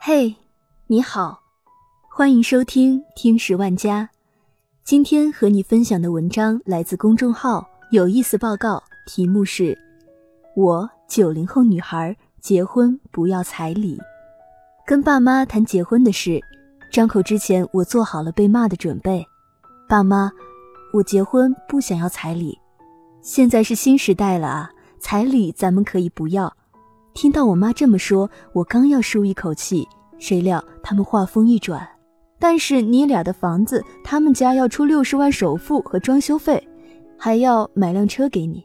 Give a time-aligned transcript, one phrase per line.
[0.00, 0.36] 嘿，
[0.86, 1.40] 你好，
[2.08, 4.08] 欢迎收听《听十万家》。
[4.84, 9.64] 今天和你分享的文章来自公众号“有意思报告”，题目是
[10.54, 13.98] 《我九零后女孩结婚不要彩礼》。
[14.86, 16.40] 跟爸妈谈结婚的事，
[16.92, 19.26] 张口之前我做好了被骂的准备。
[19.88, 20.30] 爸妈，
[20.92, 22.56] 我结婚不想要彩礼。
[23.20, 24.70] 现在是新时代了啊，
[25.00, 26.56] 彩礼咱们可以不要。
[27.20, 29.88] 听到我妈这么说，我刚要舒一口气，
[30.20, 31.84] 谁料他们话锋一转
[32.38, 36.62] ：“但是你俩的房子，他们家要出六十万首付和装修费，
[37.18, 38.64] 还要买辆车给你，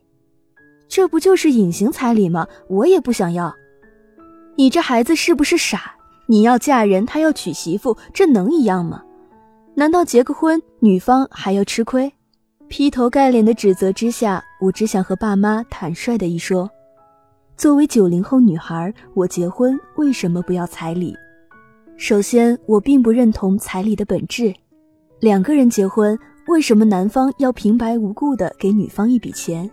[0.88, 2.48] 这不就是隐形彩礼吗？
[2.68, 3.52] 我也不想要。
[4.56, 5.95] 你这孩子是不是傻？
[6.28, 9.02] 你要嫁人，他要娶媳妇，这能一样吗？
[9.73, 12.14] 难道结个婚，女方还要吃亏？”
[12.70, 16.70] 劈头盖脸的指责之下，我只想和爸妈坦率的一说：
[17.56, 21.16] 作为九零后女孩，我结婚为什么不要彩礼？
[21.98, 24.52] 首先，我并不认同彩礼的本质。
[25.20, 29.70] 两个人结婚，为什么男方要平白无故的给女方一笔钱？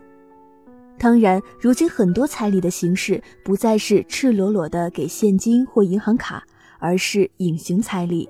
[0.98, 6.44] 当然，如今很多彩礼的形式不再是赤裸裸的给现金或银行卡，
[6.78, 8.28] 而是隐形彩礼。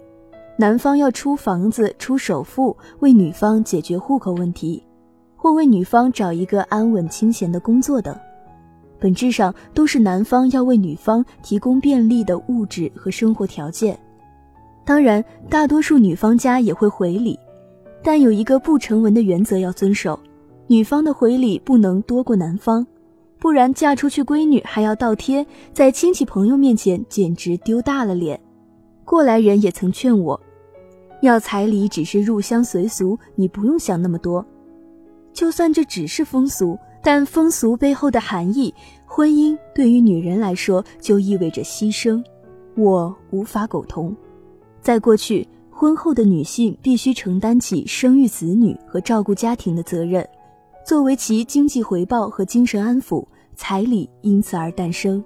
[0.57, 4.83] 男方要出房子、出首付，为女方解决户口问题，
[5.35, 8.17] 或为女方找一个安稳清闲的工作等，
[9.01, 13.99] 本质上都是男方要为女方提供便利的物质和生活条件。
[14.85, 17.39] 当然，大多数女方家也会回礼，
[18.03, 20.19] 但有一个不成文的原则要遵守：
[20.67, 22.87] 女方的回礼不能多过男方，
[23.39, 28.39] 不然嫁出去闺女还要倒贴，在亲戚朋友面前简直丢大了脸。
[29.05, 30.41] 过来人也曾劝我。
[31.23, 34.45] 要彩礼只是入乡随俗，你不用想那么多。
[35.33, 38.73] 就算这只是风俗，但风俗背后的含义，
[39.07, 42.23] 婚姻对于女人来说就意味着牺牲。
[42.77, 44.15] 我无法苟同。
[44.81, 50.27] 在过去，婚后的女性必须承担起生育子女和照顾家庭的责任，
[50.87, 53.27] 作为其经济回报和精神安抚，
[53.57, 55.23] 彩礼因此而诞生。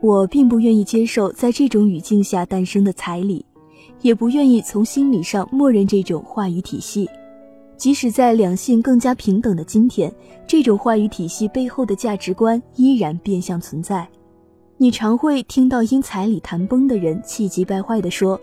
[0.00, 3.44] 我并不愿意接受在这种语境下诞生的彩礼。
[4.02, 7.06] 也不愿意从心理上默认这种话语体系，
[7.80, 10.12] 即使在两性更加平等的今天，
[10.46, 14.06] 这种话语体系背后的价值观依然变相存在。
[14.76, 18.38] 你常会听到因彩礼谈崩的人气急败坏地说：“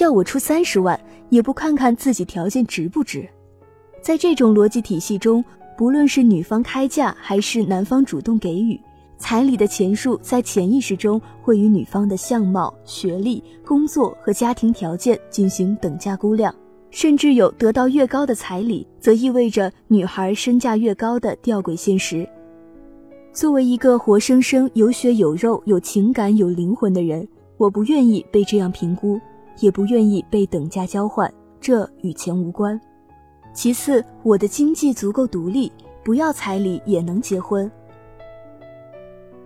[0.00, 0.98] 要我出三十万，
[1.28, 3.28] 也不看看自己条件值不值。”
[4.00, 5.44] 在这种逻辑体系中，
[5.76, 8.80] 不论是女方开价还是男方主动给予。
[9.18, 16.54] 彩礼的钱数在潜意识中会与女方的相貌、学历、工作和家庭条件进行等价估量，
[16.94, 22.26] 甚至有得到越高的彩礼，则意味着女孩身价越高的吊诡现实。
[23.32, 29.20] 作为一个活生生有血有肉、有情感、有灵魂的人，我不愿意被这样评估，
[29.58, 31.28] 也不愿意被等价交换，
[31.60, 32.80] 这与钱无关。
[33.52, 35.72] 其次，我的经济足够独立，
[36.04, 37.68] 不要彩礼也能结婚。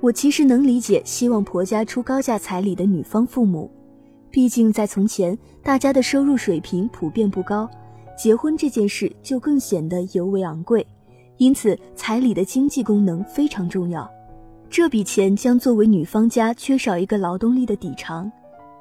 [0.00, 3.70] 我其实能理解希望婆家出高价彩礼的女方父母，
[4.30, 7.68] 毕竟在从前，大家的收入水平普遍不高，
[8.16, 10.86] 结婚这件事就更显得尤为昂贵，
[11.38, 14.08] 因此彩礼的经济功能非常重要。
[14.70, 18.30] 这笔钱将作为女方家缺少一个劳动力的抵偿，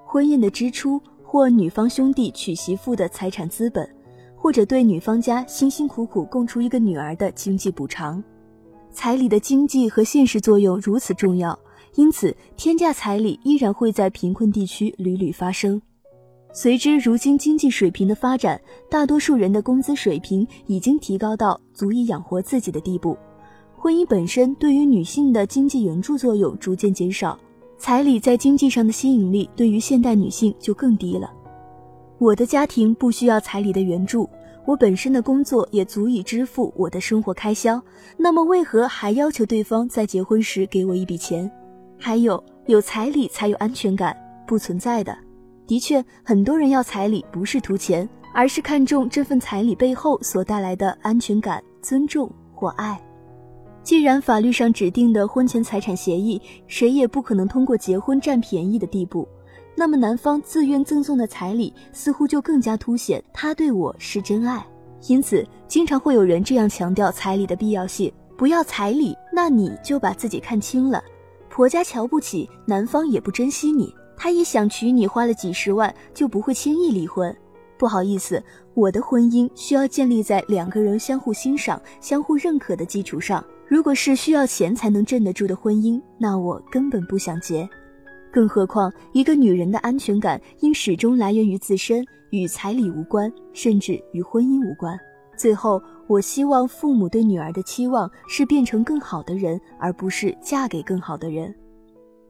[0.06, 3.90] 婚宴的支出，或女方兄弟娶媳妇的财产资本，
[4.36, 8.22] 或者对女方家辛辛苦苦供出一个女儿的经济补偿。
[8.92, 11.58] 彩礼的经济和现实作用如此重要，
[11.96, 15.82] 因此天价彩礼依然会在贫困地区屡屡发生。
[16.54, 18.60] 随之，如今经济水平的发展，
[18.90, 23.18] 大多数人的工资水平已经提高到足以养活自己的地步。
[23.76, 27.38] 婚姻本身对于女性的经济援助作用逐渐减少，
[27.78, 31.32] 彩礼在经济上的吸引力对于现代女性就更低了。
[32.18, 34.28] 我的家庭不需要彩礼的援助。
[34.66, 37.82] 我本身的工作也足以支付我的生活开销，
[38.18, 41.50] 那么为何还要求对方在结婚时给我一笔钱？
[42.00, 45.18] 还有，有彩礼才有安全感，不存在的。
[45.66, 53.00] 的确，很多人要彩礼不是图钱，而是看重这份彩礼背后所带来的安全感、尊重或爱。
[53.84, 59.28] 既然法律上指定的婚前财产协议，谁也不可能通过结婚占便宜的地步。
[59.76, 64.66] 那么男方自愿赠送的彩礼，似乎就更加凸显他对我是真爱。
[65.08, 71.02] 因此，经常会有人这样强调彩礼的必要性：不要彩礼，那你就把自己看轻了。
[71.58, 77.36] 婆家瞧不起，男方也不珍惜你，他一想娶你，花了几十万就不会轻易离婚。
[77.80, 78.44] 不好意思，
[78.76, 83.44] 我的婚姻需要建立在两个人相互欣赏、相互认可的基础上。
[83.68, 87.68] 如果是需要钱才能镇得住的婚姻，那我根本不想结。
[88.32, 94.96] 更何况，一个女人的安全感应始终来源于自身，与彩礼无关，甚至与婚姻无关。
[95.36, 101.54] 最后，我希望父母对女儿的期望是变成更好的人，而不是嫁给更好的人。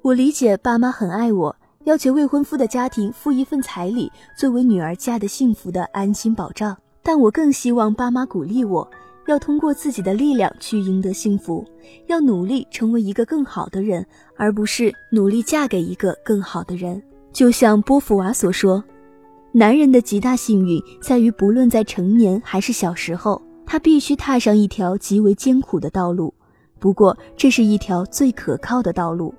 [0.02, 6.76] 我理解爸妈很爱我，要求未婚夫的家庭付一份彩礼，作为女儿嫁的幸福的安心保障。
[7.04, 8.90] 但我更希望爸妈鼓励我。
[9.28, 11.66] 要通过自己的力量去赢得幸福，
[12.06, 14.06] 要努力成为一个更好的人，
[14.38, 17.04] 而不是努力嫁给一个更好的人。
[17.34, 18.82] 就像波伏娃所说，
[19.52, 26.34] 男人的极大幸运在于，不论在成年还是小时候，他必须踏上一条极为艰苦的道路。
[26.80, 29.34] 不过，这是一条最可靠的道路。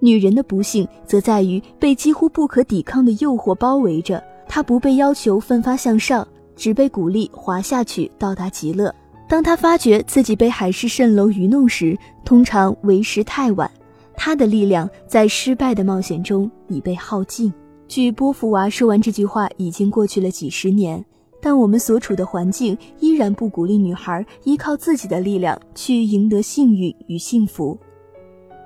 [0.00, 6.26] 女人的不幸则在于被几乎不可抵抗的诱惑包围着，她不被要求奋发向上，
[6.56, 8.94] 只被鼓励滑下去，到达极乐。
[9.28, 13.70] 当她发觉自己被海市蜃楼愚弄时，通常为时太晚。
[14.14, 17.52] 她的力量在失败的冒险中已被耗尽。
[17.88, 21.04] 据波伏娃说完这句话，已经过去了几十年，
[21.44, 27.78] 但我们所处的环境依然不鼓励女孩依靠自己的力量去赢得幸运与幸福。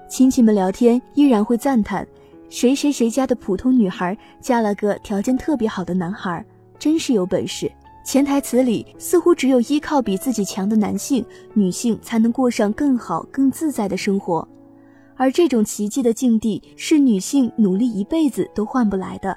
[0.08, 2.06] 亲戚们聊天依然会赞叹：
[2.48, 6.46] 谁谁谁家的普通女孩嫁了个条件特别好的男孩，
[6.78, 7.68] 真是有本事。
[8.04, 14.46] 潜台词里似乎只有依靠比自己强的男性，女性才能过上更好、更自在的生活，
[15.16, 19.36] 而这种奇迹的境地是女性努力一辈子都换不来的。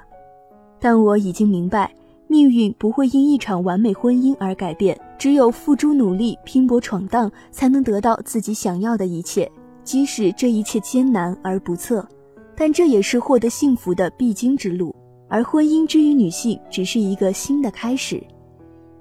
[0.78, 1.92] 但我已经明白，
[2.32, 9.52] 命运不会因一场完美婚姻而改变，只有付诸努力、拼搏闯荡，才能得到自己想要的一切，
[9.84, 12.08] 即使这一切艰难而不测，
[12.56, 14.96] 但这也是获得幸福的必经之路。
[15.28, 18.18] 而婚姻之于女性，只是一个新的开始。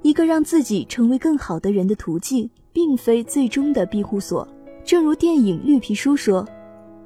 [0.01, 4.45] 一个让自己成为更好的人的途径，并非最终的庇护所。
[4.83, 6.45] 正如电影《绿皮书》说：“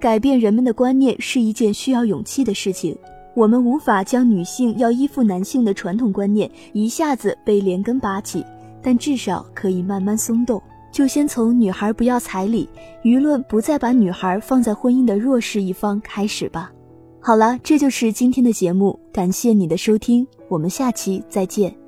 [0.01, 2.98] 改变人们的观念是一件需要勇气的事情。
[3.36, 8.44] 我们无法将女性要依附男性的传统观念一下子被连根拔起，
[8.82, 10.62] 但至少可以慢慢松动。
[10.92, 12.70] 就先从女孩不要彩礼，
[13.04, 16.72] 舆论不再把女孩放在婚姻的弱势一方开始吧。”
[17.20, 21.85] 好了，这就是今天的节目，感谢你的收听，我们下期再见。